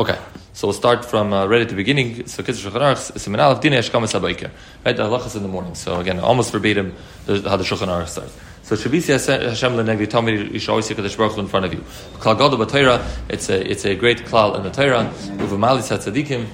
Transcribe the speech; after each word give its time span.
Okay, 0.00 0.18
so 0.54 0.66
we'll 0.66 0.72
start 0.72 1.04
from 1.04 1.34
uh, 1.34 1.44
right 1.44 1.60
at 1.60 1.68
the 1.68 1.74
beginning. 1.74 2.26
So 2.26 2.42
Kitzur 2.42 2.70
Shulchan 2.70 2.80
Aruch, 2.80 3.12
Siman 3.18 3.38
Aleph, 3.38 3.60
Dinei 3.60 3.80
Hashkamas 3.80 4.18
HaBaiker. 4.18 4.50
Right, 4.82 4.96
the 4.96 5.02
halachas 5.02 5.36
in 5.36 5.42
the 5.42 5.48
morning. 5.48 5.74
So 5.74 6.00
again, 6.00 6.18
almost 6.20 6.52
verbatim 6.52 6.94
how 7.26 7.58
the 7.58 7.64
Shulchan 7.64 7.88
Aruch 7.88 8.08
starts. 8.08 8.34
So 8.62 8.76
Shabisi 8.76 9.10
Hashem 9.10 9.72
Lenegli 9.74 10.08
told 10.08 10.24
me 10.24 10.42
you 10.52 10.58
should 10.58 10.70
always 10.70 10.86
see 10.86 10.94
Kadosh 10.94 11.18
Baruch 11.18 11.36
in 11.36 11.48
front 11.48 11.66
of 11.66 11.74
you. 11.74 11.80
Klal 12.14 12.38
Gadol 12.38 12.56
B'Torah, 12.56 13.06
it's 13.28 13.50
a 13.50 13.70
it's 13.70 13.84
a 13.84 13.94
great 13.94 14.20
klal 14.20 14.56
in 14.56 14.62
the 14.62 14.70
Torah. 14.70 15.12
Uvamalis 15.36 15.94
HaTzadikim, 15.94 16.46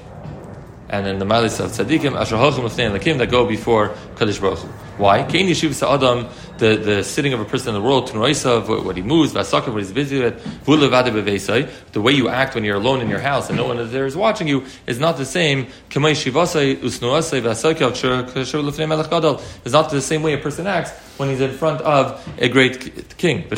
and 0.89 1.07
in 1.07 1.19
the 1.19 1.25
Malis 1.25 1.59
of 1.59 1.71
Tzadikim, 1.73 2.19
Asher 2.19 2.37
Halchim 2.37 2.65
Lefnei 2.69 2.97
Lakim, 2.97 3.19
that 3.19 3.31
go 3.31 3.47
before 3.47 3.91
Kadosh 4.15 4.41
Baruch 4.41 4.61
Hu. 4.61 4.69
Why? 4.99 5.25
Kain 5.25 5.47
Yeshiv 5.47 5.75
Sa'adam, 5.75 6.29
the, 6.59 6.77
the 6.77 7.05
sitting 7.05 7.35
of 7.35 7.41
a 7.41 7.45
person 7.45 7.69
in 7.69 7.75
the 7.75 7.87
world, 7.87 8.09
Tunoisav, 8.09 8.85
what 8.85 8.97
he 8.97 9.03
moves, 9.03 9.35
Vasakav, 9.35 9.69
what 9.69 9.83
he's 9.83 9.93
busy 9.93 10.23
with, 10.23 10.43
Vulevade 10.65 11.09
Beveisai, 11.09 11.69
the 11.93 12.01
way 12.01 12.13
you 12.13 12.29
act 12.29 12.55
when 12.55 12.65
you're 12.65 12.77
alone 12.77 13.01
in 13.01 13.11
your 13.11 13.19
house 13.19 13.49
and 13.49 13.59
no 13.59 13.67
one 13.67 13.79
is 13.79 13.93
there 13.93 14.07
is 14.07 14.17
watching 14.17 14.49
you, 14.49 14.65
is 14.87 14.99
not 14.99 15.19
the 15.19 15.27
same. 15.27 15.67
Kamei 15.91 16.13
Shivasai, 16.13 16.77
Usnuasai, 16.77 17.43
Vasakav, 17.43 17.95
Shur 17.95 18.23
Lefnei 18.63 18.89
Melech 18.89 19.11
Gadol, 19.11 19.43
is 19.65 19.73
not 19.73 19.91
the 19.91 20.01
same 20.01 20.23
way 20.23 20.33
a 20.33 20.39
person 20.39 20.67
acts 20.67 20.93
when 21.19 21.29
he's 21.29 21.41
in 21.41 21.53
front 21.53 21.81
of 21.83 22.27
a 22.39 22.49
great 22.49 23.17
king. 23.19 23.45
The 23.49 23.57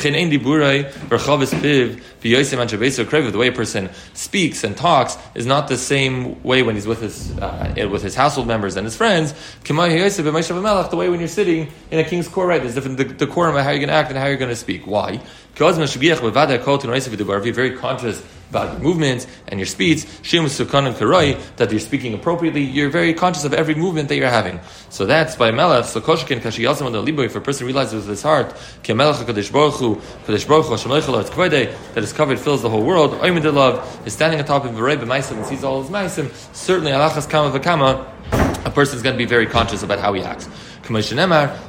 way 3.38 3.48
a 3.48 3.52
person 3.52 3.90
speaks 4.14 4.64
and 4.64 4.76
talks 4.76 5.18
is 5.34 5.46
not 5.46 5.68
the 5.68 5.76
same 5.76 6.42
way 6.42 6.62
when 6.62 6.74
he's 6.74 6.86
with 6.86 7.00
his 7.02 7.17
uh, 7.38 7.88
with 7.90 8.02
his 8.02 8.14
household 8.14 8.46
members 8.46 8.76
and 8.76 8.84
his 8.84 8.96
friends. 8.96 9.34
The 9.64 10.96
way 10.96 11.08
when 11.08 11.18
you're 11.20 11.28
sitting 11.28 11.68
in 11.90 11.98
a 11.98 12.04
king's 12.04 12.28
court, 12.28 12.48
right? 12.48 12.60
There's 12.60 12.74
different 12.74 13.18
decorum 13.18 13.56
of 13.56 13.64
how 13.64 13.70
you're 13.70 13.78
going 13.78 13.88
to 13.88 13.94
act 13.94 14.10
and 14.10 14.18
how 14.18 14.26
you're 14.26 14.36
going 14.36 14.50
to 14.50 14.56
speak. 14.56 14.86
Why? 14.86 15.20
Very 17.52 17.76
conscious 17.76 18.22
about 18.50 18.72
your 18.72 18.80
movements 18.80 19.26
and 19.48 19.58
your 19.58 19.66
speech, 19.66 20.04
that 20.04 21.68
you're 21.70 21.80
speaking 21.80 22.14
appropriately, 22.14 22.62
you're 22.62 22.88
very 22.90 23.12
conscious 23.12 23.44
of 23.44 23.52
every 23.52 23.74
movement 23.74 24.08
that 24.08 24.14
you're 24.16 24.30
having. 24.30 24.60
So 24.88 25.04
that's 25.04 25.34
by 25.36 25.50
Melech, 25.50 25.84
so 25.86 26.00
Koshkin, 26.00 26.40
Kashi 26.40 26.62
Yasam 26.62 27.04
Libo, 27.04 27.22
if 27.22 27.34
a 27.34 27.40
person 27.40 27.66
realizes 27.66 27.94
with 27.94 28.08
his 28.08 28.22
heart, 28.22 28.54
Kadesh 28.84 29.50
Baruch 29.50 29.74
Hu, 29.74 30.00
Kadesh 30.26 30.44
Baruch 30.44 30.64
Hu, 30.64 30.80
that 31.94 32.02
his 32.02 32.12
covered 32.12 32.38
fills 32.38 32.62
the 32.62 32.70
whole 32.70 32.84
world, 32.84 33.14
Oymidilov 33.14 34.06
is 34.06 34.12
standing 34.12 34.38
on 34.38 34.46
top 34.46 34.64
of 34.64 34.70
Varei 34.72 34.96
B'maisim 34.96 35.38
and 35.38 35.46
sees 35.46 35.64
all 35.64 35.82
his 35.82 35.90
Maisim, 35.90 36.30
certainly 36.54 36.92
Alachas 36.92 37.28
Kama 37.28 37.58
V'Kama, 37.58 38.06
a 38.64 38.70
person 38.70 38.96
is 38.96 39.02
going 39.02 39.14
to 39.14 39.18
be 39.18 39.26
very 39.26 39.46
conscious 39.46 39.82
about 39.82 39.98
how 39.98 40.12
he 40.12 40.22
acts. 40.22 40.48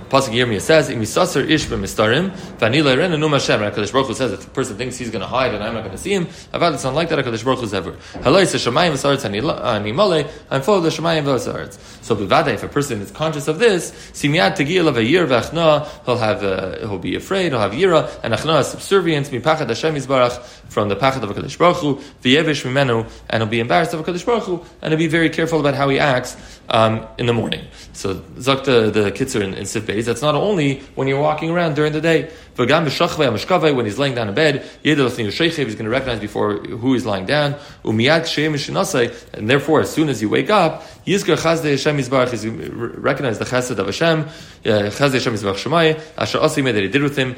Pasuk 0.09 0.33
Yirmiyah 0.33 0.61
says, 0.61 0.89
"Imisaser 0.89 1.49
ish 1.49 1.65
b'mistarim 1.67 2.31
vanila 2.57 2.97
ren 2.97 3.13
enu 3.13 3.27
Hashem." 3.27 3.59
Hakadosh 3.59 3.91
Baruch 3.91 4.07
Hu 4.07 4.13
says, 4.13 4.31
if 4.33 4.41
the 4.41 4.49
person 4.49 4.77
thinks 4.77 4.97
he's 4.97 5.09
going 5.09 5.21
to 5.21 5.27
hide 5.27 5.53
and 5.53 5.63
I'm 5.63 5.73
not 5.73 5.81
going 5.81 5.95
to 5.95 5.97
see 5.97 6.13
him, 6.13 6.25
Avad 6.53 6.73
it's 6.73 6.83
not 6.83 6.93
like 6.93 7.09
that. 7.09 7.23
Hakadosh 7.23 7.43
Baruch 7.43 7.59
Hu 7.59 7.75
ever. 7.75 7.91
Haloi 7.91 8.43
Shemayim 8.43 8.93
v'saretz 8.93 9.25
ani 9.25 9.91
mole. 9.91 10.25
I'm 10.49 10.61
full 10.61 10.75
of 10.75 10.83
the 10.83 10.89
Shemayim 10.89 11.23
v'saretz. 11.23 11.77
So 12.03 12.15
if 12.15 12.63
a 12.63 12.67
person 12.67 13.01
is 13.01 13.11
conscious 13.11 13.47
of 13.47 13.59
this, 13.59 13.91
simiyad 14.13 14.55
tegil 14.55 14.87
of 14.87 14.97
a 14.97 15.01
v'achna, 15.01 15.87
he'll 16.05 16.17
have 16.17 16.43
uh, 16.43 16.79
he'll 16.79 16.97
be 16.97 17.15
afraid, 17.15 17.51
he'll 17.51 17.59
have 17.59 17.73
yira, 17.73 18.09
and 18.23 18.33
achna 18.33 18.61
is 18.61 18.67
subservience 18.67 19.29
mipachad 19.29 19.67
Hashem 19.67 19.95
yizbarach 19.95 20.41
from 20.69 20.89
the 20.89 20.95
pachad 20.95 21.21
of 21.23 21.29
Hakadosh 21.29 21.57
Baruch 21.57 21.77
Hu 21.77 21.95
v'yevish 22.23 22.65
mimenu, 22.65 23.09
and 23.29 23.43
he'll 23.43 23.49
be 23.49 23.59
embarrassed 23.59 23.93
of 23.93 24.03
Hakadosh 24.03 24.25
Baruch 24.25 24.43
Hu, 24.43 24.65
and 24.81 24.91
he'll 24.91 24.97
be 24.97 25.07
very 25.07 25.29
careful 25.29 25.59
about 25.59 25.75
how 25.75 25.89
he 25.89 25.99
acts 25.99 26.35
um, 26.69 27.05
in 27.17 27.25
the 27.25 27.33
morning. 27.33 27.65
So 27.93 28.15
zakta 28.15 28.91
the 28.91 29.11
kitzur 29.11 29.41
in, 29.41 29.53
in 29.53 29.65
Sif 29.65 29.85
Beis, 29.99 30.05
that's 30.05 30.21
not 30.21 30.35
only 30.35 30.79
when 30.95 31.07
you're 31.07 31.21
walking 31.21 31.49
around 31.49 31.75
during 31.75 31.93
the 31.93 32.01
day. 32.01 32.31
When 32.55 33.85
he's 33.85 33.97
laying 33.97 34.15
down 34.15 34.27
in 34.27 34.35
bed, 34.35 34.65
he's 34.83 34.95
going 34.95 35.31
to 35.31 35.89
recognize 35.89 36.19
before 36.19 36.55
who 36.55 36.93
he's 36.93 37.05
lying 37.05 37.25
down. 37.25 37.55
And 37.85 39.49
therefore, 39.49 39.79
as 39.81 39.91
soon 39.91 40.09
as 40.09 40.21
you 40.21 40.27
wake 40.27 40.49
up, 40.49 40.83
Hashem 41.05 41.37
Yizbarach 41.97 42.33
is 42.33 42.45
recognize 42.45 43.39
the 43.39 43.45
Chesed 43.45 43.77
of 43.77 43.85
Hashem, 43.85 44.25
Chazdei 44.63 45.13
Hashem 45.13 45.33
Yizbarach 45.33 45.55
Shemai, 45.55 45.99
Asher 46.17 46.39
that 46.39 46.83
he 46.83 46.89
did 46.89 47.01
with 47.01 47.15
him, 47.15 47.35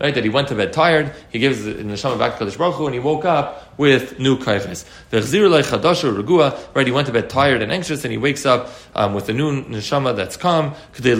Right, 0.00 0.14
that 0.14 0.24
he 0.24 0.30
went 0.30 0.48
to 0.48 0.54
bed 0.54 0.72
tired, 0.72 1.14
he 1.30 1.38
gives 1.38 1.66
in 1.66 1.88
the 1.88 1.94
Neshama 1.94 2.18
back 2.18 2.38
to 2.38 2.44
Kadosh 2.44 2.58
Baruch 2.58 2.74
Hu, 2.74 2.86
and 2.86 2.94
he 2.94 3.00
woke 3.00 3.24
up 3.24 3.69
with 3.80 4.18
new 4.18 4.36
kaiches. 4.36 4.84
Right, 6.74 6.86
he 6.86 6.92
went 6.92 7.06
to 7.06 7.12
bed 7.14 7.30
tired 7.30 7.62
and 7.62 7.72
anxious, 7.72 8.04
and 8.04 8.12
he 8.12 8.18
wakes 8.18 8.44
up 8.44 8.68
um, 8.94 9.14
with 9.14 9.30
a 9.30 9.32
new 9.32 9.64
neshama 9.64 10.14
that's 10.14 10.36
calm. 10.36 10.74
And 10.94 11.02
the 11.02 11.12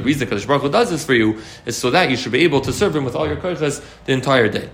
reason 0.00 0.28
Kadosh 0.28 0.46
Baruch 0.46 0.62
Hu 0.62 0.70
does 0.70 0.90
this 0.90 1.06
for 1.06 1.14
you 1.14 1.40
is 1.64 1.74
so 1.74 1.90
that 1.90 2.10
you 2.10 2.18
should 2.18 2.32
be 2.32 2.40
able 2.40 2.60
to 2.60 2.70
serve 2.70 2.94
him 2.94 3.06
with 3.06 3.16
all 3.16 3.26
your 3.26 3.38
kaiches 3.38 3.82
the 4.04 4.12
entire 4.12 4.50
day. 4.50 4.68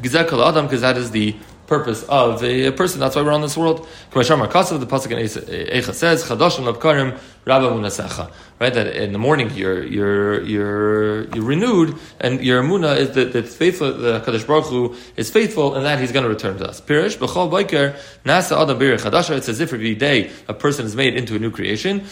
Because 0.00 0.80
that 0.80 0.96
is 0.96 1.10
the 1.10 1.36
purpose 1.66 2.02
of 2.04 2.42
a, 2.42 2.70
person. 2.72 2.98
That's 2.98 3.14
why 3.14 3.22
we're 3.22 3.32
on 3.32 3.42
this 3.42 3.58
world. 3.58 3.86
The 4.12 4.20
pasuk 4.20 5.10
in 5.10 5.18
Eicha 5.18 5.92
says, 5.92 6.24
"Chadashim 6.24 6.64
labkarim 6.72 7.18
rabba 7.44 7.70
munasecha." 7.70 8.30
Right, 8.60 8.74
that 8.74 8.88
in 8.88 9.12
the 9.12 9.18
morning 9.18 9.50
you're 9.54 9.82
you're 9.82 10.42
you're 10.42 11.24
you're 11.34 11.44
renewed, 11.44 11.96
and 12.20 12.42
your 12.44 12.62
emuna 12.62 12.94
is 12.98 13.12
that, 13.12 13.48
faithful. 13.48 13.90
The 13.94 14.20
Kadosh 14.20 14.46
Baruch 14.46 14.66
Hu 14.66 14.94
is 15.16 15.30
faithful, 15.30 15.74
and 15.74 15.86
that 15.86 15.98
He's 15.98 16.12
going 16.12 16.24
to 16.24 16.28
return 16.28 16.58
to 16.58 16.68
us. 16.68 16.78
Pirish 16.82 17.16
b'chol 17.16 17.50
biker 17.50 17.98
nasa 18.26 18.60
adam 18.60 18.78
bir 18.78 18.98
chadasha. 18.98 19.38
It's 19.38 19.48
as 19.48 19.60
if 19.60 19.72
every 19.72 19.94
day 19.94 20.30
a 20.46 20.52
person 20.52 20.84
is 20.84 20.94
made 20.94 21.16
into 21.16 21.36
a 21.36 21.38
new 21.38 21.50
creation. 21.50 22.00
And 22.00 22.06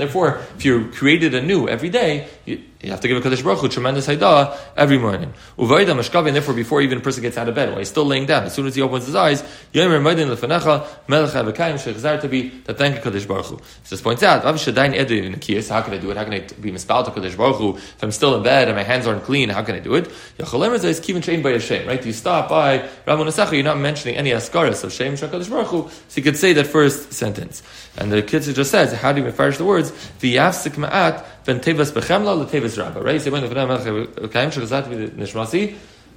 therefore, 0.00 0.40
if 0.56 0.64
you're 0.64 0.84
created 0.92 1.34
anew 1.34 1.68
every 1.68 1.90
day, 1.90 2.28
you, 2.46 2.62
you 2.80 2.90
have 2.90 3.00
to 3.00 3.08
give 3.08 3.18
a 3.18 3.20
Kadosh 3.20 3.44
Baruch 3.44 3.60
Hu 3.60 3.68
tremendous 3.68 4.06
haidah 4.06 4.56
every 4.76 4.98
morning. 4.98 5.34
And 5.58 6.36
therefore, 6.36 6.54
before 6.54 6.80
even 6.80 6.98
a 6.98 7.00
person 7.02 7.22
gets 7.22 7.36
out 7.36 7.48
of 7.48 7.54
bed, 7.54 7.68
while 7.70 7.78
he's 7.78 7.88
still 7.88 8.06
laying 8.06 8.26
down, 8.26 8.44
as 8.44 8.54
soon 8.54 8.66
as 8.66 8.74
he 8.74 8.80
opens 8.82 9.06
his 9.06 9.14
eyes, 9.14 9.42
Yomer 9.72 10.00
Maidin 10.02 10.34
Lefenecha, 10.34 10.86
Melech 11.08 11.30
Avakayim 11.30 11.74
Shechzar 11.74 12.20
to 12.20 12.28
be 12.28 12.48
that 12.64 12.78
thank 12.78 12.93
you 12.96 13.02
Kadosh 13.02 13.26
Baruch 13.28 13.46
Hu. 13.46 13.56
So 13.58 13.90
this 13.90 14.00
points 14.00 14.22
out, 14.22 14.42
how 14.44 14.52
can 14.52 14.58
I 14.58 15.98
do 15.98 16.10
it? 16.10 16.16
How 16.16 16.24
can 16.24 16.32
I 16.32 16.40
be 16.40 16.70
mispal 16.70 17.04
to 17.04 17.10
Kadosh 17.10 17.36
Baruch 17.36 17.56
Hu? 17.56 17.76
If 17.76 18.02
I'm 18.02 18.10
still 18.10 18.34
in 18.36 18.42
bed 18.42 18.68
and 18.68 18.76
my 18.76 18.82
hands 18.82 19.06
aren't 19.06 19.24
clean, 19.24 19.48
how 19.48 19.62
can 19.62 19.74
I 19.74 19.80
do 19.80 19.94
it? 19.94 20.10
Is 20.38 21.00
keeping 21.00 21.22
trained 21.22 21.42
by 21.42 21.50
a 21.50 21.60
shame, 21.60 21.86
right? 21.86 22.04
You 22.04 22.12
stop 22.12 22.48
by 22.48 22.88
Rabbon 23.06 23.26
Nesecha, 23.26 23.52
you're 23.52 23.62
not 23.62 23.78
mentioning 23.78 24.16
any 24.16 24.30
askaras 24.30 24.82
of 24.84 24.92
shame 24.92 25.14
Kadosh 25.14 25.50
Baruch 25.50 25.68
Hu, 25.68 25.88
so 26.08 26.16
you 26.16 26.22
could 26.22 26.36
say 26.36 26.52
that 26.52 26.66
first 26.66 27.12
sentence. 27.12 27.62
And 27.96 28.10
the 28.12 28.22
kids 28.22 28.52
just 28.52 28.70
says, 28.70 28.92
how 28.92 29.12
do 29.12 29.22
you 29.22 29.30
finish 29.30 29.58
the 29.58 29.64
words? 29.64 29.90
V'yafsik 30.20 30.76
ma'at 30.76 31.24
ben 31.44 31.60
tevas 31.60 31.92
bechemla 31.92 32.36
letevas 32.46 32.76
rabba, 32.78 33.00
right? 33.02 33.20
So 33.20 33.30
when 33.30 33.42
the 33.42 33.48
Kayim 33.48 34.50
Shechzat 34.52 35.10
Nishmasi, 35.10 35.76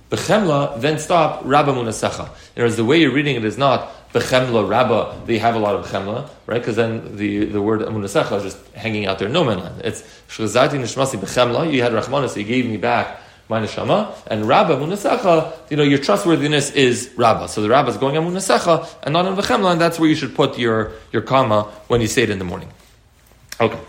Bechemla, 0.09 0.79
then 0.79 0.99
stop 0.99 1.41
Rabba 1.43 1.73
Munasecha. 1.73 2.29
In 2.55 2.61
other 2.61 2.63
words, 2.63 2.77
the 2.77 2.85
way 2.85 3.01
you're 3.01 3.11
reading 3.11 3.35
it 3.35 3.43
is 3.43 3.57
not 3.57 3.91
Bechemla 4.19 4.67
Rabba, 4.67 5.21
they 5.25 5.37
have 5.37 5.55
a 5.55 5.59
lot 5.59 5.75
of 5.75 5.85
Bechemla, 5.85 6.29
right? 6.45 6.59
Because 6.59 6.75
then 6.75 7.17
the, 7.17 7.45
the 7.45 7.61
word 7.61 7.81
Munasecha 7.81 8.37
is 8.37 8.43
just 8.43 8.67
hanging 8.73 9.05
out 9.05 9.19
there 9.19 9.29
no 9.29 9.43
man 9.43 9.59
land. 9.59 9.81
It's 9.83 10.01
Shchazati 10.29 10.79
Nishmasi 10.79 11.19
Bechemla, 11.19 11.71
you 11.71 11.81
had 11.81 11.91
Rachmanis, 11.91 12.29
so 12.29 12.39
you 12.39 12.45
gave 12.45 12.65
me 12.65 12.77
back 12.77 13.21
my 13.49 13.61
neshama, 13.61 14.13
and 14.27 14.45
Rabba 14.45 14.75
Munasecha, 14.75 15.53
you 15.69 15.77
know, 15.77 15.83
your 15.83 15.99
trustworthiness 15.99 16.71
is 16.71 17.11
Rabba. 17.15 17.47
So 17.47 17.61
the 17.61 17.69
Rabba 17.69 17.89
is 17.89 17.97
going 17.97 18.17
on 18.17 18.25
Munasecha 18.25 18.87
and 19.03 19.13
not 19.13 19.25
on 19.25 19.37
Bechemla, 19.37 19.71
and 19.71 19.81
that's 19.81 19.99
where 19.99 20.09
you 20.09 20.15
should 20.15 20.35
put 20.35 20.57
your, 20.57 20.91
your 21.11 21.21
comma 21.21 21.63
when 21.87 22.01
you 22.01 22.07
say 22.07 22.23
it 22.23 22.29
in 22.29 22.39
the 22.39 22.45
morning. 22.45 22.69
Okay. 23.59 23.79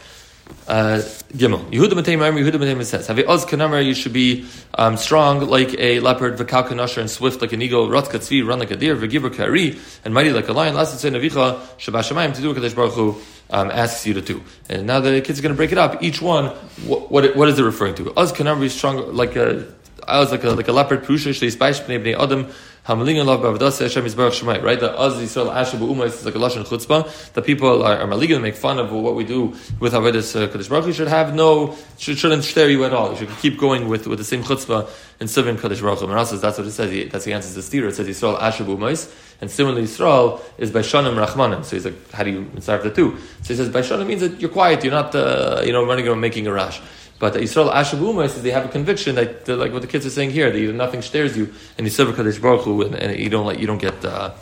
Uh, 0.69 1.01
Gimel. 1.33 1.65
Yehuda 1.71 1.93
Matei 1.93 2.17
Yehuda 2.17 2.57
Matei 2.57 2.85
says, 2.85 3.07
Have 3.07 3.19
oz 3.27 3.47
kanamar, 3.47 3.85
you 3.85 3.95
should 3.95 4.13
be 4.13 4.47
um, 4.75 4.97
strong 4.99 5.41
like 5.49 5.75
a 5.79 6.01
leopard, 6.01 6.37
v'kal 6.37 6.69
kanasher, 6.69 6.99
and 6.99 7.11
swift 7.11 7.41
like 7.41 7.53
an 7.53 7.63
eagle, 7.63 7.89
rat 7.89 8.05
katzvi, 8.05 8.47
run 8.47 8.59
like 8.59 8.71
a 8.71 8.77
deer, 8.77 8.95
v'giver 8.95 9.35
kari, 9.35 9.79
and 10.05 10.13
mighty 10.13 10.31
like 10.31 10.49
a 10.49 10.53
lion, 10.53 10.75
last 10.75 10.99
say 10.99 11.11
navicha, 11.11 11.59
shabashamayim, 11.79 12.47
what 12.47 12.55
Kadesh 12.55 12.75
Baruch 12.75 12.93
Hu 12.93 13.17
um, 13.51 13.71
asks 13.71 14.07
you 14.07 14.15
to 14.15 14.21
do. 14.21 14.43
And 14.69 14.87
now 14.87 15.01
the 15.01 15.21
kids 15.23 15.39
are 15.39 15.43
going 15.43 15.55
to 15.55 15.57
break 15.57 15.73
it 15.73 15.79
up. 15.79 16.03
Each 16.03 16.21
one, 16.21 16.47
what, 16.87 17.11
what, 17.11 17.35
what 17.35 17.49
is 17.49 17.59
it 17.59 17.63
referring 17.63 17.95
to? 17.95 18.15
Oz 18.17 18.33
kanamar 18.33 18.63
is 18.65 18.75
strong 18.75 19.15
like 19.15 19.37
a, 19.37 19.67
I 20.09 20.19
was 20.21 20.31
like 20.31 20.43
a, 20.45 20.51
like 20.51 20.69
a 20.69 20.73
leopard, 20.73 21.05
prusha, 21.05 21.31
spaish, 21.31 21.85
b'nei 21.85 22.03
b'nei 22.03 22.19
adam, 22.19 22.51
Hamalin 22.89 23.23
love 23.27 23.41
b'avadas 23.41 23.81
Hashem 23.81 24.07
Yisbarach 24.07 24.41
Shemai. 24.41 24.63
Right, 24.63 24.81
the 24.81 24.99
Az 24.99 25.17
Yisrael 25.17 25.55
Asher 25.55 25.77
B'Uma 25.77 26.07
is 26.07 26.25
like 26.25 26.35
a 26.35 26.39
lashon 26.39 26.65
chutzpah. 26.65 27.33
The 27.35 27.43
people 27.43 27.83
are, 27.83 27.99
are 27.99 28.07
malign, 28.07 28.41
make 28.41 28.55
fun 28.55 28.79
of 28.79 28.91
what 28.91 29.15
we 29.15 29.25
do 29.25 29.55
with 29.79 29.93
avodas 29.93 30.35
uh, 30.35 30.49
Kadosh 30.49 30.71
Baruch. 30.71 30.87
You 30.87 30.93
should 30.95 31.09
have 31.09 31.35
no, 31.35 31.77
should, 31.99 32.17
shouldn't 32.17 32.45
stare 32.45 32.71
you 32.71 32.87
at 32.87 32.95
all. 32.95 33.11
You 33.11 33.19
should 33.19 33.37
keep 33.41 33.59
going 33.59 33.89
with, 33.89 34.07
with 34.07 34.19
the 34.19 34.25
same 34.25 34.43
chutzpah 34.43 34.89
and 35.21 35.29
serving 35.29 35.59
Kadosh 35.59 35.83
Baruch. 35.83 36.01
And 36.01 36.27
says 36.27 36.41
that's 36.41 36.57
what 36.57 36.67
it 36.67 36.71
says. 36.71 37.11
That's 37.11 37.27
the 37.27 37.35
answer 37.35 37.51
to 37.51 37.57
the 37.57 37.63
steer. 37.63 37.89
It 37.89 37.95
says 37.95 38.09
Yisrael 38.09 38.41
Asher 38.41 38.65
B'Uma 38.65 39.13
and 39.43 39.51
similarly 39.51 39.83
Yisrael 39.83 40.41
is 40.57 40.71
by 40.71 40.81
Shanim 40.81 41.23
Rachmanim. 41.23 41.67
So 41.67 41.77
he's 41.77 41.85
like, 41.85 42.11
how 42.13 42.25
do 42.25 42.31
you 42.31 42.51
start 42.61 42.85
the 42.85 42.91
two? 42.91 43.19
So 43.43 43.49
he 43.49 43.57
says 43.57 43.69
by 43.69 43.81
Shanim 43.83 44.07
means 44.07 44.23
that 44.23 44.41
you're 44.41 44.49
quiet, 44.49 44.83
you're 44.83 44.95
not, 44.95 45.15
uh, 45.15 45.61
you 45.63 45.73
know, 45.73 45.85
running 45.85 46.09
around 46.09 46.21
making 46.21 46.47
a 46.47 46.53
rash. 46.53 46.81
But 47.19 47.35
the 47.35 47.41
Yisrael 47.41 47.73
Ashabuma 47.73 48.29
says 48.29 48.43
they 48.43 48.53
have 48.53 48.65
a 48.65 48.69
conviction 48.69 49.17
that, 49.17 49.49
like 49.49 49.73
what 49.73 49.83
the 49.83 49.89
kids 49.89 50.07
are 50.07 50.11
saying 50.11 50.31
here, 50.31 50.51
that 50.51 50.75
nothing 50.75 51.03
stares 51.03 51.37
you, 51.37 51.53
and 51.77 51.87
you 51.87 51.91
serve 51.91 52.15
Kadesh 52.15 52.39
Baruch 52.39 52.63
Hu, 52.63 52.83
and, 52.83 52.95
and, 52.95 53.19
you 53.19 53.29
don't 53.29 53.45
like 53.45 53.59
you 53.59 53.67
don't 53.67 53.81
get 53.81 54.05
uh, 54.05 54.33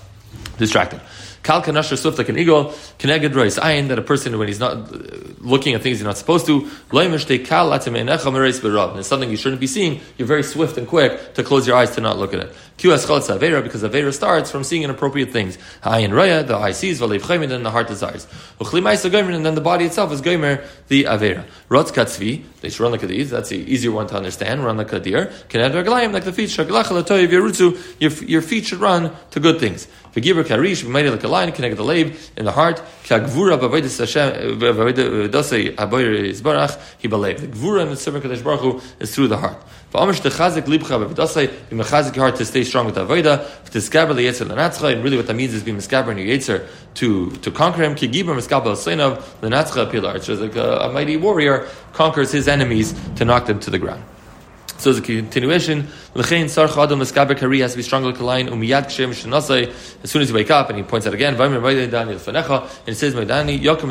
distracted. 0.59 1.01
Kal 1.47 1.63
kanashar 1.63 1.97
swift 1.97 2.19
like 2.19 2.29
an 2.29 2.37
eagle, 2.37 2.65
keneged 2.99 3.33
rois 3.33 3.57
ayin, 3.61 3.87
that 3.87 4.01
a 4.01 4.03
person, 4.03 4.37
when 4.37 4.49
he's 4.49 4.59
not 4.59 4.73
uh, 4.73 4.99
looking 5.39 5.75
at 5.75 5.83
things 5.83 5.99
he's 5.99 6.05
not 6.05 6.19
supposed 6.19 6.45
to, 6.47 6.69
kal 6.91 7.73
It's 7.73 9.09
something 9.09 9.31
you 9.31 9.37
shouldn't 9.37 9.61
be 9.61 9.69
seeing, 9.69 10.01
you're 10.19 10.27
very 10.27 10.43
swift 10.43 10.77
and 10.77 10.89
quick 10.89 11.35
to 11.35 11.45
close 11.45 11.65
your 11.69 11.77
eyes 11.77 11.93
to 11.93 12.01
not 12.01 12.19
look 12.19 12.35
at 12.35 12.41
it. 12.41 12.53
QS 12.79 13.07
Aveira, 13.07 13.63
because 13.63 13.83
Avera 13.85 14.13
starts 14.13 14.51
from 14.51 14.63
seeing 14.63 14.83
inappropriate 14.83 15.31
things. 15.31 15.57
Ayin 15.83 16.11
raya, 16.11 16.47
the 16.47 16.57
eye 16.57 16.73
sees, 16.73 17.01
v'leiv 17.01 17.21
chaymin, 17.21 17.53
and 17.53 17.65
the 17.65 17.71
heart 17.71 17.87
desires. 17.87 18.27
And 18.61 19.47
then 19.47 19.55
the 19.55 19.61
body 19.63 19.87
itself 19.87 20.13
is 20.13 20.21
gomer, 20.21 20.63
the 20.89 21.05
Avera. 21.05 21.45
Rotz 21.71 21.93
katzvi, 21.93 22.43
they 22.61 22.69
should 22.69 22.81
run 22.81 22.93
like 22.93 23.07
deer, 23.07 23.25
that's 23.25 23.49
the 23.49 23.57
easier 23.57 23.93
one 23.93 24.09
to 24.09 24.17
understand, 24.17 24.65
run 24.65 24.77
like 24.77 24.93
a 24.93 25.01
deer. 25.01 25.33
Kened 25.49 26.13
like 26.13 26.25
the 26.25 26.33
feet, 26.33 26.55
your, 28.01 28.11
your 28.29 28.43
feet 28.43 28.65
should 28.67 28.81
run 28.81 29.17
to 29.31 29.41
good 29.41 29.59
things. 29.59 29.87
V'gibur 30.13 30.45
karish, 30.45 30.85
v'mayde 30.85 31.11
like 31.11 31.25
a 31.25 31.29
lion, 31.37 31.53
connect 31.53 31.77
the 31.77 31.85
lab 31.85 32.15
in 32.37 32.45
the 32.45 32.53
heart. 32.53 32.83
K'agvura 33.05 33.59
b'avodas 33.59 33.97
b'avodas 34.59 35.51
believe. 37.09 37.41
The 37.41 37.47
gvura 37.47 37.83
in 37.83 37.89
the 37.91 37.95
Tzimmer 37.95 38.21
Kadosh 38.21 38.43
Baruch 38.43 38.61
Hu 38.61 38.81
is 39.01 39.15
through 39.15 39.29
the 39.29 39.37
heart. 39.37 39.57
V'amish 39.93 40.21
techazik 40.21 40.65
libcha 40.67 40.99
b'vodasei, 40.99 41.49
be 41.71 41.77
mechazik 41.77 42.17
your 42.17 42.31
to 42.33 42.45
stay 42.45 42.65
strong 42.65 42.87
with 42.87 42.97
avoda, 42.97 43.45
v'tiskaber 43.65 44.15
li'yetzer 44.15 44.49
l'natzcha, 44.49 44.93
and 44.93 45.05
really 45.05 45.17
what 45.17 45.27
that 45.27 45.35
means 45.35 45.55
is 45.55 45.63
be 45.63 45.73
miskaber 45.73 46.11
in 46.13 46.19
your 46.19 46.27
yetzer 46.27 46.67
to, 46.95 47.31
to 47.37 47.51
conquer 47.51 47.83
him. 47.83 47.95
Ki 47.95 48.09
gibur 48.09 48.35
miskaber 48.35 48.67
l'seinav, 48.67 49.23
l'natzcha 49.43 49.91
pilar. 49.91 50.21
So 50.21 50.35
like 50.35 50.57
a, 50.57 50.79
a 50.79 50.93
mighty 50.93 51.17
warrior 51.17 51.69
conquers 51.93 52.33
his 52.33 52.49
enemies 52.49 52.95
to 53.17 53.25
knock 53.25 53.47
them 53.47 53.61
to 53.61 53.71
the 53.71 53.79
ground. 53.79 54.03
So 54.79 54.91
as 54.91 54.99
a 54.99 55.03
continuation, 55.03 55.89
kari 56.15 57.61
has 57.61 57.73
to 57.73 57.77
be 57.77 57.83
strong 57.83 58.05
like 58.05 58.19
a 58.21 58.25
lion, 58.25 58.49
as 58.49 58.95
soon 58.95 60.23
as 60.23 60.29
you 60.29 60.35
wake 60.35 60.51
up, 60.51 60.69
and 60.69 60.79
he 60.79 60.85
points 60.85 61.07
out 61.07 61.15
again, 61.15 61.35
and 61.35 61.55
it 61.67 62.21
says, 62.95 63.15
Maidani, 63.15 63.61
yokem 63.61 63.91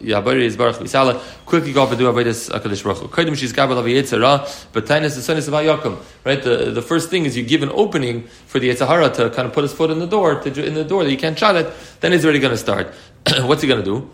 yabari 0.00 0.42
is 0.42 0.56
baruch 0.56 0.76
v'isala, 0.76 1.20
quickly 1.44 1.72
go 1.72 1.82
up 1.82 1.90
and 1.90 1.98
do 1.98 2.06
avodas 2.06 2.50
HaKadosh 2.50 2.84
Baruch 2.84 2.98
Hu. 2.98 3.08
Kodim 3.08 3.36
she's 3.36 3.52
gaber 3.52 3.74
lavi 3.74 3.94
yetzara, 3.94 4.68
but 4.72 4.86
tainus 4.86 5.16
the 5.16 5.22
son 5.22 5.36
is 5.36 5.48
about 5.48 5.64
yokem. 5.64 5.98
Right, 6.24 6.42
the, 6.42 6.70
the 6.70 6.82
first 6.82 7.10
thing 7.10 7.24
is 7.24 7.36
you 7.36 7.42
give 7.42 7.62
an 7.62 7.70
opening 7.72 8.22
for 8.46 8.58
the 8.58 8.70
Yetzahara 8.70 9.12
to 9.14 9.30
kind 9.30 9.46
of 9.46 9.52
put 9.52 9.62
his 9.62 9.72
foot 9.72 9.90
in 9.90 9.98
the 9.98 10.06
door, 10.06 10.40
to, 10.40 10.64
in 10.64 10.74
the 10.74 10.84
door 10.84 11.04
that 11.04 11.10
you 11.10 11.18
can't 11.18 11.38
shut 11.38 11.56
it, 11.56 11.72
then 12.00 12.12
he's 12.12 12.24
already 12.24 12.38
going 12.38 12.52
to 12.52 12.58
start. 12.58 12.94
What's 13.40 13.62
he 13.62 13.68
going 13.68 13.82
to 13.82 13.84
do? 13.84 14.10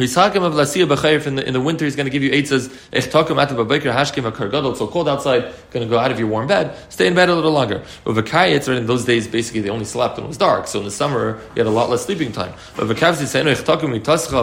Yisakim 0.00 0.42
of 0.42 0.54
Lasiya 0.54 0.86
B'chayif 0.86 1.26
in 1.26 1.36
the, 1.36 1.46
in 1.46 1.52
the 1.52 1.60
winter, 1.60 1.84
he's 1.84 1.96
going 1.96 2.06
to 2.06 2.10
give 2.10 2.22
you 2.22 2.30
eight 2.32 2.48
says, 2.48 2.68
Echtakim 2.92 3.44
Atav 3.44 3.64
B'Bekir 3.64 3.92
Hashkim 3.92 4.30
HaKar 4.30 4.76
so 4.76 4.86
cold 4.86 5.08
outside, 5.08 5.52
going 5.70 5.86
to 5.86 5.90
go 5.90 5.98
out 5.98 6.10
of 6.10 6.18
your 6.18 6.28
warm 6.28 6.46
bed, 6.46 6.76
stay 6.90 7.06
in 7.06 7.14
bed 7.14 7.28
a 7.28 7.34
little 7.34 7.52
longer. 7.52 7.82
But 8.04 8.16
V'kayitz, 8.16 8.74
in 8.76 8.86
those 8.86 9.04
days, 9.04 9.28
basically 9.28 9.60
they 9.60 9.70
only 9.70 9.84
slept 9.84 10.16
when 10.16 10.24
it 10.24 10.28
was 10.28 10.38
dark, 10.38 10.66
so 10.66 10.78
in 10.78 10.84
the 10.84 10.90
summer, 10.90 11.40
you 11.54 11.60
had 11.60 11.66
a 11.66 11.70
lot 11.70 11.90
less 11.90 12.04
sleeping 12.04 12.32
time. 12.32 12.52
But 12.76 12.86
Seinu 12.86 13.54
Echtakim 13.54 14.00
Mitascha 14.00 14.40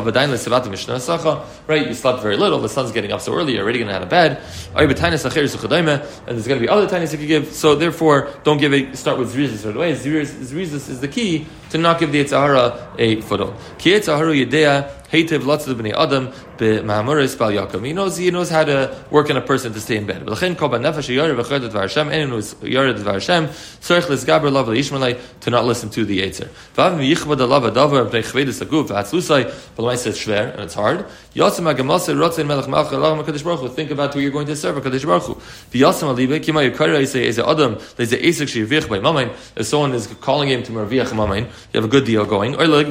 right, 1.67 1.87
you 1.87 1.93
slept 1.93 2.21
very 2.21 2.37
little, 2.37 2.59
the 2.59 2.69
sun's 2.69 2.91
getting 2.91 3.11
up 3.11 3.21
so 3.21 3.33
early, 3.33 3.53
you're 3.53 3.63
already 3.63 3.79
going 3.79 3.89
to 3.89 3.95
out 3.95 4.03
of 4.03 4.09
bed. 4.09 4.41
And 4.75 4.89
there's 4.89 6.47
going 6.47 6.59
to 6.59 6.65
be 6.65 6.69
other 6.69 6.87
tinies 6.87 7.11
you 7.11 7.17
could 7.17 7.27
give, 7.27 7.51
so 7.53 7.75
therefore, 7.75 8.29
don't 8.43 8.57
give 8.57 8.73
it, 8.73 8.97
start 8.97 9.17
with 9.17 9.33
Zrizis 9.33 9.65
right 9.65 9.75
away. 9.75 9.93
Zrizis 9.93 10.89
is 10.89 10.99
the 10.99 11.07
key 11.07 11.47
to 11.69 11.77
not 11.77 11.99
give 11.99 12.11
the 12.11 12.23
Yitzhahara 12.23 12.95
a 12.97 13.21
foothold. 13.21 13.55
Ki 13.77 13.91
Yitzhahara 13.91 14.45
Yedea, 14.45 14.91
Hativ 15.11 15.45
lots 15.45 15.67
of 15.67 15.77
bnei 15.77 15.93
adam 15.93 16.33
b'ma'amuris 16.57 17.37
bal 17.37 17.51
yakum. 17.51 17.85
He 17.85 17.93
knows 17.93 18.17
he 18.17 18.29
knows 18.29 18.49
how 18.49 18.65
to 18.65 18.93
work 19.09 19.29
on 19.29 19.37
a 19.37 19.41
person 19.41 19.71
to 19.71 19.79
stay 19.79 19.95
in 19.95 20.05
bed. 20.05 20.25
V'lechin 20.25 20.57
kol 20.57 20.69
b'nefesh 20.69 21.13
yored 21.13 21.37
v'chodet 21.37 21.69
v'Hashem. 21.69 22.11
Anyone 22.11 22.31
who's 22.31 22.55
yored 22.61 22.95
v'Hashem 22.97 23.47
tzarich 23.47 24.09
l'zgaber 24.09 24.51
lav 24.51 24.67
l'ishmalei 24.67 25.17
to 25.39 25.49
not 25.49 25.63
listen 25.65 25.89
to 25.89 26.03
the 26.03 26.19
yetzer. 26.19 26.49
V'avim 26.75 26.99
yichvad 26.99 27.37
alav 27.37 27.71
adavar 27.71 28.09
b'nei 28.09 28.23
chvedis 28.23 28.61
aguf 28.65 28.89
v'atzlusai. 28.89 29.45
But 29.75 29.83
when 29.83 29.93
I 29.93 29.95
said 29.95 30.13
shver 30.13 30.51
and 30.51 30.63
it's 30.63 30.73
hard, 30.73 31.05
yasim 31.33 31.73
agamasa 31.73 32.13
rotzin 32.13 32.45
melech 32.45 32.65
malach 32.65 32.91
Allah 32.91 33.23
Hakadosh 33.23 33.43
Baruch 33.45 33.59
Hu. 33.61 33.69
Think 33.69 33.91
about 33.91 34.13
who 34.13 34.19
you're 34.19 34.31
going 34.31 34.47
to 34.47 34.55
serve 34.57 34.75
Hakadosh 34.83 35.05
Baruch 35.05 35.23
Hu. 35.23 35.35
V'yasim 35.71 36.13
alibe 36.13 36.43
kima 36.43 36.69
yikara 36.69 37.07
say 37.07 37.25
is 37.25 37.39
adam 37.39 37.75
a 37.75 37.77
esek 37.77 38.47
sheyivich 38.47 38.89
by 38.89 38.99
mamain. 38.99 39.33
If 39.55 39.67
someone 39.67 39.93
is 39.93 40.07
calling 40.19 40.49
him 40.49 40.63
to 40.63 40.73
marviach 40.73 41.13
mamain, 41.13 41.45
you 41.45 41.51
have 41.75 41.85
a 41.85 41.87
good 41.87 42.03
deal 42.03 42.25
going. 42.25 42.55
Or 42.55 42.67
like 42.67 42.87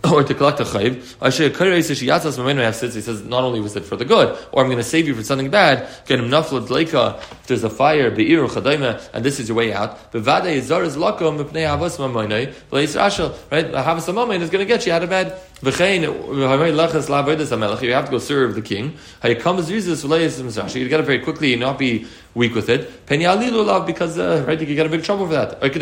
or 0.12 0.22
to 0.22 0.34
collect 0.34 0.60
a 0.60 0.64
chayv. 0.64 0.94
He 2.94 3.00
says 3.00 3.24
not 3.24 3.42
only 3.42 3.60
was 3.60 3.74
it 3.74 3.84
for 3.84 3.96
the 3.96 4.04
good, 4.04 4.38
or 4.52 4.62
I'm 4.62 4.68
going 4.68 4.78
to 4.78 4.84
save 4.84 5.08
you 5.08 5.14
from 5.14 5.24
something 5.24 5.50
bad. 5.50 5.88
Get 6.06 6.20
him 6.20 6.28
nafla 6.28 7.20
There's 7.46 7.64
a 7.64 7.70
fire 7.70 8.10
beiru 8.12 8.48
chadayma, 8.48 9.10
and 9.12 9.24
this 9.24 9.40
is 9.40 9.48
your 9.48 9.56
way 9.56 9.72
out. 9.72 10.12
Bevade 10.12 10.56
izar 10.56 10.84
is 10.84 10.96
lakom 10.96 11.42
mipnei 11.42 11.66
havas 11.66 11.98
mamoinei. 11.98 12.54
Right, 12.70 12.88
havas 13.72 14.06
mamoin 14.06 14.40
is 14.40 14.50
going 14.50 14.64
to 14.64 14.72
get 14.72 14.86
you 14.86 14.92
out 14.92 15.02
of 15.02 15.10
bed. 15.10 15.36
You 15.60 15.72
have 17.92 18.04
to 18.04 18.10
go 18.10 18.18
serve 18.18 18.54
the 18.54 18.62
king. 18.62 18.96
You 19.24 19.34
it 19.34 21.04
very 21.04 21.18
quickly 21.18 21.52
and 21.52 21.60
not 21.60 21.78
be 21.78 22.06
weak 22.34 22.54
with 22.54 22.68
it. 22.68 23.06
Because 23.08 24.18
uh, 24.18 24.44
right, 24.46 24.60
you 24.60 24.76
get 24.76 24.86
a 24.86 24.88
big 24.88 25.02
trouble 25.02 25.26
for 25.26 25.32
that. 25.32 25.60
Or 25.60 25.66
you 25.66 25.72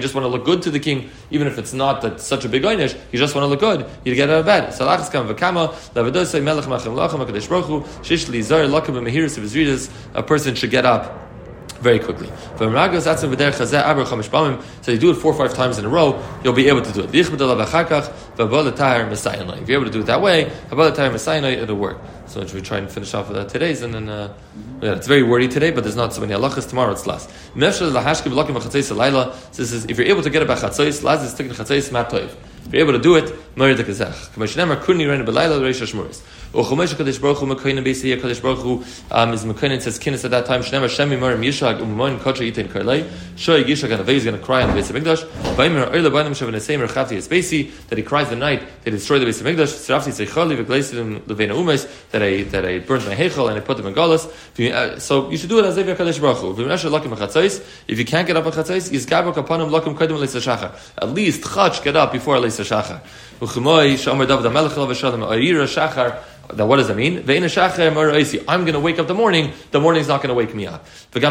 just 0.00 0.14
want 0.14 0.24
to 0.24 0.28
look 0.28 0.44
good 0.44 0.60
to 0.62 0.70
the 0.70 0.78
king, 0.78 1.08
even 1.30 1.46
if 1.46 1.56
it's 1.56 1.72
not 1.72 2.02
that 2.02 2.20
such 2.20 2.44
a 2.44 2.50
big 2.50 2.64
einish. 2.64 2.94
You 3.12 3.18
just 3.18 3.34
want 3.34 3.44
to 3.44 3.48
look 3.48 3.60
good. 3.60 3.86
You 4.04 4.14
get 4.14 4.28
out 4.28 4.40
of 4.40 4.46
bed. 4.46 4.74
A 10.14 10.22
person 10.22 10.54
should 10.54 10.70
get 10.70 10.84
up 10.84 11.26
very 11.80 11.98
quickly. 11.98 12.28
So 12.58 12.70
you 14.92 14.98
do 14.98 15.10
it 15.10 15.14
four 15.14 15.32
or 15.32 15.36
five 15.36 15.54
times 15.54 15.78
in 15.78 15.84
a 15.84 15.88
row, 15.88 16.22
you'll 16.42 16.54
be 16.54 16.68
able 16.68 16.82
to 16.82 16.92
do 16.92 17.02
it. 17.02 17.10
If 18.38 19.68
you're 19.68 19.80
able 19.80 19.84
to 19.84 19.90
do 19.90 20.00
it 20.00 20.06
that 20.06 20.20
way, 20.20 20.50
it'll 20.70 21.76
work. 21.76 21.98
So 22.26 22.44
we 22.52 22.60
try 22.60 22.78
and 22.78 22.90
finish 22.90 23.14
off 23.14 23.28
with 23.28 23.36
that 23.36 23.48
today's 23.48 23.82
and 23.82 23.94
then 23.94 24.08
uh, 24.08 24.34
yeah, 24.82 24.94
it's 24.94 25.06
very 25.06 25.22
wordy 25.22 25.48
today, 25.48 25.70
but 25.70 25.84
there's 25.84 25.96
not 25.96 26.12
so 26.12 26.20
many 26.20 26.34
halachas. 26.34 26.68
Tomorrow 26.68 26.92
it's 26.92 27.06
last. 27.06 27.30
This 29.56 29.72
is 29.72 29.84
if 29.86 29.96
you're 29.96 30.08
able 30.08 30.22
to 30.22 30.30
get 30.30 30.42
it 30.42 30.48
by 30.48 30.56
chatzos, 30.56 31.02
last 31.02 31.22
is 31.22 31.34
taking 31.34 31.52
chatzos 31.52 31.90
matoiv. 31.90 32.34
If 32.66 32.72
you're 32.72 32.82
able 32.82 32.94
to 32.94 32.98
do 32.98 33.14
it, 33.14 33.26
Merid 33.54 33.76
Kazach. 33.76 34.34
Kamashnemer 34.34 34.84
Kuni 34.84 35.06
Ren 35.06 35.24
Belayla 35.24 35.60
Reisha 35.60 35.86
Shmuris. 35.86 36.20
O 36.52 36.64
Chomesh 36.64 36.96
Kadesh 36.96 37.18
Baruch 37.18 37.38
Hu 37.38 37.46
Mekoyin 37.46 37.78
Beisi 37.84 38.20
Kadesh 38.20 38.40
Baruch 38.40 38.58
Hu 38.58 38.84
um, 39.12 39.32
is 39.32 39.44
Mekoyin 39.44 39.80
says 39.80 40.00
Kinnis 40.00 40.24
at 40.24 40.32
that 40.32 40.46
time 40.46 40.62
Shnemer 40.62 40.88
Shemi 40.88 41.16
Merim 41.16 41.44
Yishag 41.44 41.78
Umoin 41.78 42.18
Kocha 42.18 42.50
Yitin 42.50 42.66
Karlei 42.66 43.08
Shoy 43.36 43.62
Yishag 43.62 43.92
and 43.92 44.04
Avei 44.04 44.14
is 44.14 44.24
going 44.24 44.36
to 44.36 44.44
cry 44.44 44.64
on 44.64 44.74
the 44.74 44.82
Beis 44.82 44.90
Hamikdash. 44.90 45.24
Vaymer 45.54 45.92
Oila 45.92 46.10
Bainim 46.10 46.32
Shav 46.32 46.50
Nesei 46.50 46.76
Merchavti 46.76 47.12
is 47.12 47.28
Beisi 47.28 47.70
that 47.86 47.98
he 47.98 48.02
cries 48.02 48.25
the 48.28 48.36
night 48.36 48.62
they 48.84 48.90
destroy 48.90 49.18
the 49.18 49.26
Vegleisim 49.26 51.20
Levena 51.20 51.54
Umes 51.54 51.88
that 52.10 52.22
I 52.22 52.42
that 52.44 52.64
I 52.64 52.78
burned 52.78 53.06
my 53.06 53.14
Heichel 53.14 53.48
and 53.48 53.58
I 53.58 53.60
put 53.60 53.76
them 53.76 53.86
in 53.86 53.94
Galus. 53.94 54.26
Uh, 54.58 54.98
so 54.98 55.30
you 55.30 55.36
should 55.36 55.48
do 55.48 55.58
it 55.58 55.64
as 55.64 55.76
if 55.76 55.86
you're 55.86 55.96
Kadesh 55.96 56.18
Baruch 56.18 56.38
Hu. 56.38 56.52
If 57.88 57.98
you 57.98 58.04
can't 58.04 58.26
get 58.26 58.36
up 58.36 58.46
at 58.46 58.52
Chatzais, 58.52 58.90
Yizgabok 58.90 59.34
Apanim 59.34 59.70
Lakim 59.70 59.96
Kodim 59.96 60.18
Leisa 60.18 60.40
Shachar. 60.40 60.72
At 60.98 61.10
least 61.10 61.42
Chach 61.42 61.82
get 61.82 61.96
up 61.96 62.12
before 62.12 62.36
Leisa 62.36 62.64
Shachar. 62.64 63.00
Now, 66.54 66.66
what 66.66 66.76
does 66.76 66.88
that 66.88 66.96
mean? 66.96 67.28
Eh, 67.28 68.40
I'm 68.48 68.62
going 68.62 68.74
to 68.74 68.80
wake 68.80 68.98
up 68.98 69.08
the 69.08 69.14
morning, 69.14 69.52
the 69.70 69.80
morning's 69.80 70.08
not 70.08 70.22
going 70.22 70.28
to 70.28 70.34
wake 70.34 70.54
me 70.54 70.66
up. 70.66 70.86
Don't 71.12 71.22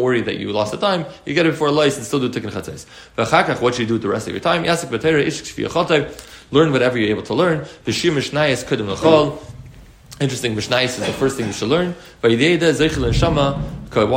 worry 0.00 0.20
that 0.22 0.36
you 0.38 0.52
lost 0.52 0.72
the 0.72 0.78
time, 0.78 1.06
you 1.26 1.34
get 1.34 1.46
it 1.46 1.50
before 1.50 1.70
lice 1.70 1.96
and 1.96 2.06
still 2.06 2.20
do 2.20 2.28
tikkun 2.28 2.52
chatzais. 2.52 3.60
What 3.60 3.74
should 3.74 3.82
you 3.82 3.86
do 3.86 3.98
the 3.98 4.08
rest 4.08 4.28
of 4.28 4.34
your 4.34 4.40
time? 4.40 4.64
Learn 6.50 6.70
whatever 6.70 6.98
you're 6.98 7.10
able 7.10 7.22
to 7.22 7.34
learn. 7.34 7.66
Interesting, 10.20 10.54
Mishnayis 10.54 10.84
is 10.84 10.98
the 10.98 11.06
first 11.06 11.36
thing 11.36 11.46
you 11.46 11.52
should 11.52 11.68
learn. 11.68 11.94
Why? 12.22 12.36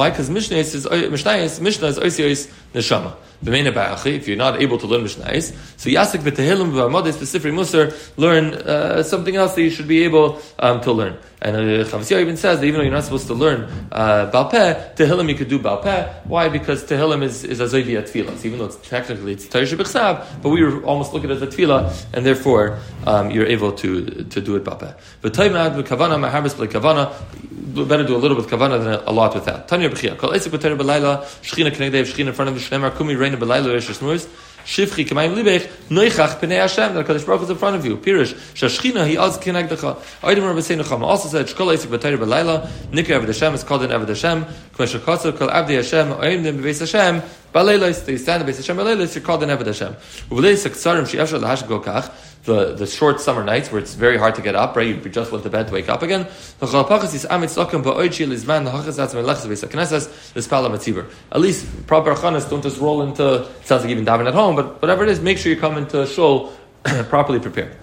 Because 0.10 0.30
Mishnah 0.30 0.58
is 0.58 0.90
Mishnah 0.90 1.32
is 1.34 1.60
Mishnah 1.60 1.88
is 1.88 2.00
Oisios 2.00 2.52
Neshama. 2.74 3.16
If 3.42 4.28
you're 4.28 4.38
not 4.38 4.62
able 4.62 4.78
to 4.78 4.88
learn 4.88 5.04
Mishnayis, 5.04 5.54
so 5.78 5.90
Yasik 5.90 6.22
v'Tehillim 6.22 6.72
v'Amadis 6.72 7.18
v'Sifri 7.18 7.52
Musar 7.52 7.94
learn 8.18 8.54
uh, 8.54 9.04
something 9.04 9.36
else 9.36 9.56
that 9.56 9.64
you 9.64 9.70
should 9.70 9.88
be 9.88 10.04
able 10.04 10.40
um, 10.58 10.82
to 10.82 10.92
learn. 10.92 11.18
And 11.42 11.58
uh, 11.58 11.60
even 11.60 12.38
says 12.38 12.60
that 12.60 12.66
even 12.66 12.80
though 12.80 12.84
you're 12.84 12.94
not 12.94 13.04
supposed 13.04 13.28
to 13.28 13.34
learn 13.34 13.64
uh, 13.92 14.32
Balpeh, 14.32 14.96
Tehillim 14.96 15.30
you 15.30 15.36
could 15.36 15.50
do 15.50 15.60
Balpeh. 15.60 16.26
Why? 16.26 16.48
Because 16.48 16.84
Tehillim 16.86 17.24
is, 17.24 17.44
is 17.44 17.60
a 17.60 17.66
Zoivi 17.66 18.02
Tefillah. 18.02 18.38
So 18.38 18.48
even 18.48 18.60
though 18.60 18.66
it's 18.66 18.78
technically 18.78 19.34
it's 19.34 19.46
Taish 19.46 20.42
but 20.42 20.50
we 20.50 20.64
were 20.64 20.84
almost 20.84 21.14
look 21.14 21.24
at 21.24 21.32
a 21.32 21.36
Tefillah, 21.36 22.06
and 22.14 22.26
therefore 22.26 22.80
um, 23.06 23.30
you're 23.30 23.46
able 23.46 23.74
to, 23.74 24.24
to 24.24 24.42
do 24.42 24.56
it 24.56 24.64
Balpeh. 24.64 24.96
But 25.22 25.34
Taimad 25.34 25.84
v'Kavana, 25.84 26.18
Mahabas 26.18 26.56
Kavana, 26.68 27.14
better 27.66 28.04
do 28.04 28.16
a 28.16 28.18
little 28.18 28.38
with 28.38 28.48
Kavana 28.48 28.84
than 28.84 28.94
a 29.06 29.12
lot 29.12 29.34
without. 29.34 29.68
Tanya 29.68 29.90
B'chia, 29.90 30.18
Kol 30.18 30.32
Esik 30.32 30.52
B'Ter 30.52 30.78
B'Laila, 30.78 31.24
Shechina 31.42 31.72
Knegdev, 31.72 32.04
Shechina 32.04 32.28
in 32.28 32.34
front 32.34 32.50
of 32.50 32.56
the 32.56 32.62
Shnemar, 32.62 32.96
Kumi 32.96 33.16
Reina 33.16 33.38
B'Laila, 33.38 33.74
Resh 33.74 33.88
Shmuz, 33.88 34.28
shivchi 34.66 35.08
k'mayim 35.08 35.36
libech, 35.36 35.68
noichach 35.90 36.40
p'nei 36.40 36.58
Hashem, 36.58 36.96
that 36.96 37.06
HaKadosh 37.06 37.26
Baruch 37.26 37.44
is 37.44 37.50
in 37.52 37.58
front 37.58 37.76
of 37.76 37.86
you. 37.86 37.98
Pirish, 37.98 38.34
shashchina 38.54 39.06
hi 39.06 39.16
az 39.24 39.38
kinegdecha. 39.38 39.96
Oidim 40.22 40.48
Rabbi 40.48 40.60
Seinu 40.60 40.84
Chama 40.84 41.04
also 41.04 41.30
said, 41.30 41.46
shkol 41.48 41.76
eisik 41.76 41.96
b'tayr 41.96 42.18
b'layla, 42.18 42.68
nikra 42.92 43.20
Eved 43.20 43.28
Hashem 43.28 43.54
is 43.54 43.64
called 43.64 43.84
in 43.84 43.92
Eved 43.92 44.08
Hashem, 44.08 44.46
k'mesha 44.74 45.00
kotzer 45.00 45.38
kol 45.38 45.50
abdi 45.50 45.76
Hashem, 45.76 46.08
oidim 46.10 46.60
b'beis 46.60 46.80
Hashem, 46.80 47.22
Baleilos, 47.54 48.04
they 48.06 48.18
stand 48.18 48.44
in 48.44 48.50
Beis 48.50 48.58
Hashem 48.58 48.76
Baleilos, 48.76 49.16
you're 49.16 49.24
called 49.24 49.44
in 49.44 49.50
Eved 49.50 49.68
Hashem. 49.68 49.96
U'v'leis 50.30 50.64
ha'ksarim 50.64 51.08
she'efshar 51.08 51.40
l'hashim 51.40 51.68
go 51.68 51.80
kach, 51.80 52.12
the, 52.46 52.74
the 52.76 52.86
short 52.88 53.20
summer 53.20 53.44
nights 53.44 53.72
where 53.72 53.82
it's 53.82 53.96
very 53.96 54.18
hard 54.18 54.36
to 54.36 54.42
get 54.42 54.56
up, 54.56 54.76
right? 54.76 54.88
You 54.88 54.96
just 55.10 55.32
went 55.32 55.44
to 55.44 55.50
bed 55.50 55.68
to 55.68 55.74
wake 55.74 55.90
up 55.90 56.04
again. 56.04 56.28
At 61.32 61.42
least 61.42 61.88
proper 61.88 62.16
chanas 62.16 62.50
don't 62.50 62.64
just 62.64 62.80
roll 62.80 63.02
into. 63.02 63.44
It 63.44 63.66
sounds 63.66 63.82
like 63.84 63.92
even 63.92 64.06
daven 64.06 64.28
at 64.28 64.34
home, 64.34 64.56
but 64.56 64.82
whatever 64.82 65.04
it 65.04 65.10
is, 65.10 65.20
make 65.20 65.38
sure 65.38 65.52
you 65.52 65.60
come 65.60 65.78
into 65.78 66.06
shul 66.06 66.54
properly 67.10 67.40
prepared. 67.40 67.76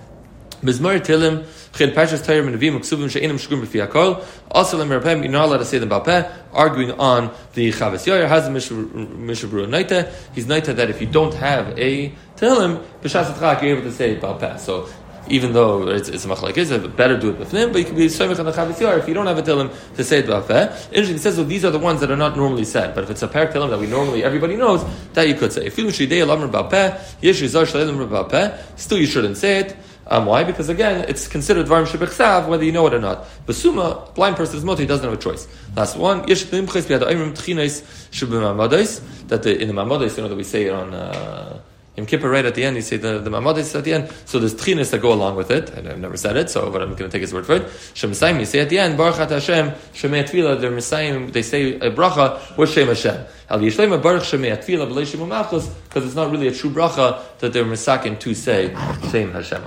Mizmor 0.63 1.01
Tilim, 1.01 1.45
Chen 1.77 1.91
Pashas 1.91 2.23
Menavim 2.25 3.11
She'inim 3.11 3.37
Shkum. 3.37 4.25
Also, 4.51 4.79
Lem 4.79 4.89
Rapem, 4.89 5.23
you're 5.23 5.33
not 5.33 5.47
allowed 5.47 5.59
to 5.59 5.65
say 5.65 5.79
them 5.79 5.89
Balpeh, 5.91 6.31
arguing 6.53 6.93
on 6.93 7.33
the 7.55 7.71
Chavas 7.71 8.07
Yoyer, 8.07 8.29
has 8.29 8.49
Mishabru 8.49 9.67
Naita. 9.67 10.13
He's 10.35 10.47
Naita 10.47 10.75
that 10.77 10.91
if 10.91 11.01
you 11.01 11.07
don't 11.07 11.35
have 11.35 11.77
a 11.79 12.11
Tilim, 12.37 12.85
B'shas 13.03 13.33
Atchak, 13.33 13.63
you're 13.63 13.77
able 13.77 13.83
to 13.83 13.93
say 13.93 14.17
Balpeh. 14.17 14.59
So, 14.61 14.89
even 15.29 15.53
though 15.53 15.89
it's, 15.89 16.09
it's 16.09 16.25
a 16.25 16.29
machlek 16.29 16.57
is 16.57 16.71
better 16.97 17.17
do 17.19 17.31
it 17.31 17.39
with 17.39 17.53
him, 17.53 17.73
but 17.73 17.79
you 17.79 17.85
can 17.85 17.95
be 17.95 18.07
soymich 18.07 18.39
on 18.39 18.45
the 18.45 18.53
chavis 18.53 18.81
yar 18.81 18.99
if 18.99 19.07
you 19.07 19.15
don't 19.15 19.27
have 19.27 19.39
a 19.39 19.43
tilim 19.43 19.73
to 19.95 20.03
say 20.05 20.19
it 20.19 20.27
b'afeh. 20.27 20.89
Interesting, 20.89 21.17
it 21.17 21.21
says 21.21 21.37
well, 21.37 21.47
these 21.47 21.65
are 21.65 21.71
the 21.71 21.79
ones 21.79 22.01
that 22.01 22.11
are 22.11 22.17
not 22.17 22.37
normally 22.37 22.65
said, 22.65 22.95
but 22.95 23.05
if 23.05 23.11
it's 23.11 23.23
a 23.23 23.29
parak 23.29 23.53
tilim 23.53 23.71
that 23.71 23.79
we 23.79 23.87
normally 23.87 24.25
everybody 24.25 24.57
knows, 24.57 24.85
that 25.13 25.29
you 25.29 25.35
could 25.35 25.53
say. 25.53 25.69
Still 28.77 28.99
you 28.99 29.07
shouldn't 29.07 29.37
say 29.37 29.59
it. 29.61 29.77
Um, 30.13 30.27
why? 30.27 30.45
Because 30.45 30.69
again, 30.69 31.07
it's 31.09 31.27
considered 31.27 31.67
varm 31.67 31.87
shebechsav 31.87 32.47
whether 32.47 32.65
you 32.65 32.71
know 32.71 32.87
it 32.87 32.93
or 32.93 32.99
not. 32.99 33.25
Basuma, 33.47 34.15
blind 34.15 34.37
person 34.37 34.59
is 34.59 34.65
moti, 34.65 34.83
he 34.83 34.87
doesn't 34.87 35.09
have 35.09 35.19
a 35.19 35.23
choice. 35.23 35.49
Last 35.75 35.97
one, 35.97 36.29
yesh 36.29 36.45
limches 36.45 36.85
b'yad 36.85 37.01
oimrim 37.01 37.33
tchinos 37.33 37.81
sheb'mamadais, 38.11 39.29
that 39.29 39.43
the, 39.43 39.59
in 39.59 39.69
the 39.69 39.75
mamadais, 39.75 40.15
you 40.15 40.23
know, 40.23 40.29
that 40.29 40.37
we 40.37 40.45
say 40.45 40.69
on, 40.69 40.93
uh, 40.93 41.61
Yom 41.97 42.07
Kippur, 42.07 42.29
right 42.29 42.45
at 42.45 42.55
the 42.55 42.63
end, 42.63 42.77
you 42.77 42.83
say 42.83 42.97
the, 42.97 43.19
the 43.19 43.29
Mamadis 43.29 43.75
at 43.75 43.85
the 43.85 43.93
end. 43.93 44.11
So 44.25 44.39
there's 44.39 44.55
tchinas 44.55 44.91
that 44.93 45.03
go 45.03 45.13
along 45.13 45.37
with 45.37 45.51
it. 45.51 45.69
And 45.71 45.87
I've 45.87 45.99
never 45.99 46.17
said 46.17 46.39
it, 46.39 46.49
so 46.49 46.71
but 46.71 46.81
I'm 46.81 46.89
going 46.95 47.11
to 47.11 47.11
take 47.11 47.21
his 47.21 47.35
word 47.35 47.45
for 47.45 47.57
it. 47.57 47.71
Shem 47.93 48.11
you 48.41 48.47
say 48.47 48.61
at 48.61 48.71
the 48.71 48.79
end, 48.79 48.97
Baruch 48.97 49.21
At 49.21 49.29
Hashem, 49.29 49.73
Shemei 49.93 50.25
Tefillah, 50.25 50.59
they're 50.59 50.71
Messiah, 50.71 51.27
they 51.27 51.43
say 51.43 51.75
a 51.75 51.91
bracha 51.91 52.57
with 52.57 52.71
Shem 52.71 52.89
Hashem. 52.89 53.27
Al 53.51 53.59
Yishlema 53.59 54.03
Baruch 54.03 54.23
Shemei 54.23 54.57
Tefillah, 54.57 54.91
B'lei 54.91 55.07
Shem 55.07 55.29
because 55.29 56.07
it's 56.07 56.15
not 56.15 56.31
really 56.31 56.49
a 56.49 56.55
true 56.55 56.71
bracha 56.71 57.23
that 57.41 57.53
they're 57.53 57.67
Misakin 57.67 58.19
to 58.21 58.35
say 58.35 58.75
Shem 59.11 59.33
Hashem. 59.33 59.63